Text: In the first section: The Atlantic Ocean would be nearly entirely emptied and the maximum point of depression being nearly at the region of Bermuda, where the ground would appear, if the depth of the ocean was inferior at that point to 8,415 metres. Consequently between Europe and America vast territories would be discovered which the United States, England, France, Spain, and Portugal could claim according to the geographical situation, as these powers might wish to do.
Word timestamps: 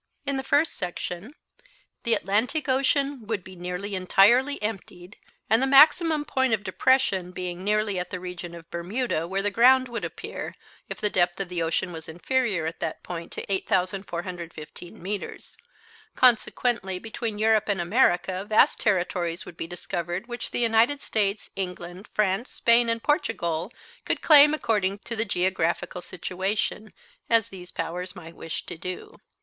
In 0.25 0.35
the 0.37 0.43
first 0.43 0.73
section: 0.73 1.35
The 2.05 2.15
Atlantic 2.15 2.67
Ocean 2.67 3.27
would 3.27 3.43
be 3.43 3.55
nearly 3.55 3.93
entirely 3.93 4.59
emptied 4.59 5.15
and 5.47 5.61
the 5.61 5.67
maximum 5.67 6.25
point 6.25 6.55
of 6.55 6.63
depression 6.63 7.31
being 7.31 7.63
nearly 7.63 7.99
at 7.99 8.09
the 8.09 8.19
region 8.19 8.55
of 8.55 8.67
Bermuda, 8.71 9.27
where 9.27 9.43
the 9.43 9.51
ground 9.51 9.87
would 9.89 10.03
appear, 10.03 10.55
if 10.89 10.99
the 10.99 11.11
depth 11.11 11.39
of 11.39 11.49
the 11.49 11.61
ocean 11.61 11.91
was 11.93 12.09
inferior 12.09 12.65
at 12.65 12.79
that 12.79 13.03
point 13.03 13.31
to 13.33 13.45
8,415 13.51 14.99
metres. 14.99 15.55
Consequently 16.15 16.97
between 16.97 17.37
Europe 17.37 17.69
and 17.69 17.79
America 17.79 18.43
vast 18.43 18.79
territories 18.79 19.45
would 19.45 19.55
be 19.55 19.67
discovered 19.67 20.25
which 20.25 20.49
the 20.49 20.57
United 20.57 20.99
States, 20.99 21.51
England, 21.55 22.07
France, 22.11 22.49
Spain, 22.49 22.89
and 22.89 23.03
Portugal 23.03 23.71
could 24.03 24.23
claim 24.23 24.55
according 24.55 24.97
to 25.05 25.15
the 25.15 25.25
geographical 25.25 26.01
situation, 26.01 26.91
as 27.29 27.49
these 27.49 27.71
powers 27.71 28.15
might 28.15 28.35
wish 28.35 28.65
to 28.65 28.75
do. 28.79 29.17